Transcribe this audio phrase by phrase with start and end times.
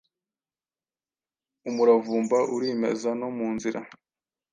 [1.69, 3.79] Umuravumba urimeza no munzira